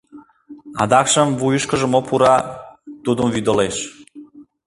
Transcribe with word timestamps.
Адакшым 0.81 1.27
вуйышкыжо 1.39 1.87
мо 1.93 1.99
пура, 2.07 2.35
тудым 3.05 3.27
вӱдылеш. 3.31 3.77